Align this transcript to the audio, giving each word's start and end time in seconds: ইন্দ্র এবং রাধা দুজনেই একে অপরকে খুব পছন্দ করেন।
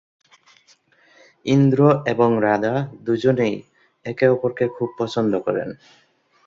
ইন্দ্র 1.45 1.79
এবং 2.05 2.29
রাধা 2.41 2.75
দুজনেই 3.03 3.55
একে 4.05 4.25
অপরকে 4.27 4.65
খুব 4.75 4.89
পছন্দ 4.99 5.33
করেন। 5.45 5.69